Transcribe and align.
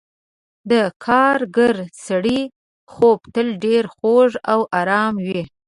د 0.71 0.73
کارګر 1.05 1.75
سړي 2.05 2.41
خوب 2.91 3.19
تل 3.33 3.47
ډېر 3.65 3.83
خوږ 3.95 4.31
او 4.51 4.59
آرام 4.81 5.15
وي. 5.27 5.43